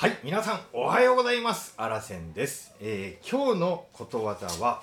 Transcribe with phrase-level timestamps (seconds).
[0.00, 1.74] はい、皆さんおはようございます。
[1.76, 2.74] あらせんです。
[2.80, 4.80] えー今日のことわざは、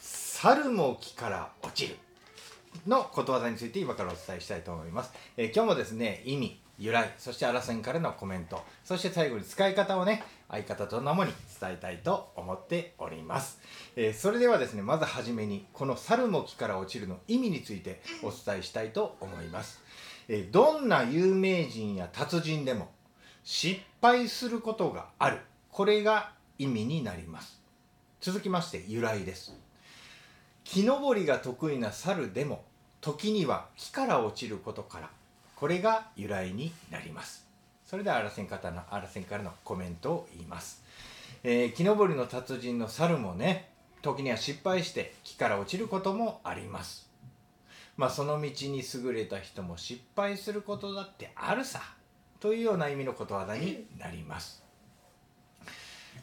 [0.00, 1.96] 猿も木から落ちる
[2.84, 5.12] のことわざについて今からお伝えしたいと思います。
[5.36, 13.60] えー今日もですね、意味、由来、そしてあらせんからのコメント、そして最後に使い方をね、相方と共に伝えたいと思っております。
[13.94, 19.80] えーそれではですね、まずはじめに、この猿も木から落ちるの意味についてお伝えしたいと思います。
[20.26, 22.90] えどんな有名人や達人でも、
[23.50, 25.38] 失敗することがある。
[25.72, 27.58] これが意味になります。
[28.20, 29.54] 続きまして由来です。
[30.64, 32.62] 木登りが得意な猿でも
[33.00, 35.08] 時には木から落ちることから
[35.56, 37.46] これが由来になります。
[37.86, 40.82] それではあらせん方のあらせんからのコメントを言います、
[41.42, 43.70] えー木登りの達人の猿もね
[44.02, 47.08] 時には失敗して木から落ちることもあります。
[47.96, 51.80] まあその道に優れた人も失敗することだってあるさ。
[52.40, 54.62] というような意味のことわざになります。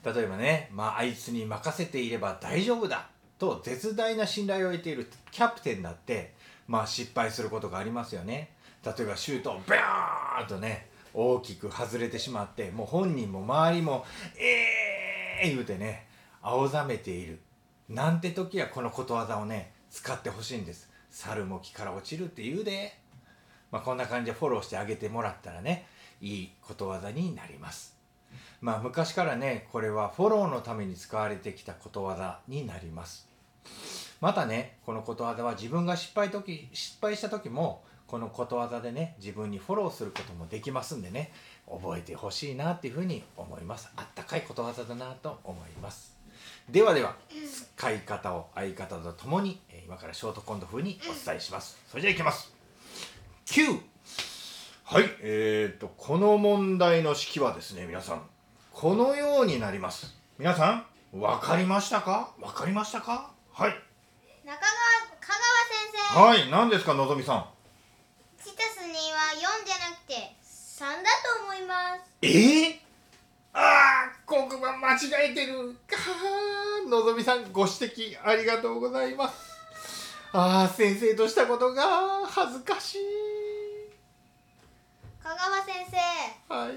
[0.03, 3.07] 例えばね、まあ、あいつに任せていれば大丈夫だ
[3.39, 6.35] と絶大な信頼を得ているキャプテンだって、
[6.67, 8.51] まあ、失敗することがありますよね。
[8.83, 14.05] 例えばシュートをビャーンとね大きく外れてしまってもう本人も周りも
[14.37, 16.07] 「えー!」言うてね
[16.41, 17.39] 青ざめている。
[17.89, 20.89] なんて時はこのことわざをね使ってほしいんです。
[21.09, 23.03] 猿も木から落ちるって言うで。
[23.71, 25.87] まあ、こんな感じでフォローしてあげてもらったらね
[26.21, 27.95] いいことわざになります。
[28.61, 33.27] まあ昔からねこれはフォローのために使われてきたことわざになります。
[34.21, 41.31] またねこのことわざは自分が失敗時失敗した時もこのことわざでね自分にフォローすることもできますんでね
[41.67, 43.89] 覚えてほしいなっていうふうに思います。
[43.95, 46.15] あったかいことわざだなと思います。
[46.69, 47.15] ではでは
[47.77, 51.77] 使い方を相方と共に今からショートコント風にお伝えします。
[51.89, 52.51] それじゃあいきます。
[53.45, 53.79] 9
[54.87, 58.21] はいえー、とこの問題の式はですね皆さん
[58.71, 60.13] このようになります。
[60.37, 60.85] 皆さん
[61.17, 62.31] 分かりましたか？
[62.39, 63.31] 分かりましたか？
[63.51, 63.71] はい。
[64.45, 64.61] 中川
[65.19, 66.43] 香川先生。
[66.43, 67.45] はい何ですかのぞみさん？
[68.43, 70.93] チタスには4じゃなくて3だ
[71.39, 72.01] と思います。
[72.21, 72.79] えー、
[73.53, 75.95] ああ黒板間違えてるか。
[76.85, 79.55] ー のぞみさんご指摘ありがとうございます。
[80.33, 82.99] ああ先生としたことが恥ずかしい
[85.23, 86.73] 香川先生はい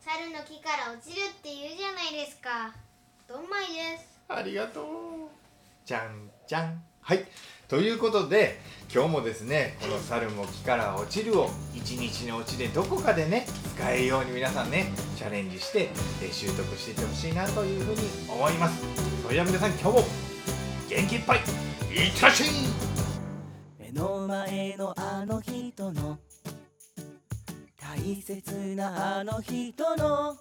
[0.00, 2.74] 猿の木から落ちるって言うじゃないですか
[3.28, 4.84] どんまいですありがとう。
[5.84, 6.82] じゃんじゃん。
[7.00, 7.24] はい。
[7.68, 8.58] ということで、
[8.92, 13.46] 今日もですね、この猿も木から落ちるを一日のうちでどこかでね、
[13.76, 15.88] 使えるように皆さんね、チャレンジして、
[16.20, 18.82] えー習得していってほしいなというふうに思います。
[19.22, 19.92] それでは皆さん、今日も
[20.88, 21.42] 元気いっぱい、い
[22.08, 22.50] ってらっしゃい
[23.78, 26.18] 目の前のあの人の
[28.00, 30.34] 大切なあの人の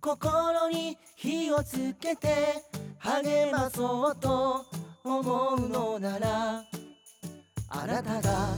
[0.00, 2.64] 心に火をつけて
[2.98, 4.66] 励まそうと
[5.04, 6.64] 思うのなら
[7.68, 8.48] あなたが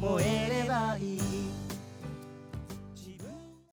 [0.00, 1.61] 燃えればいい。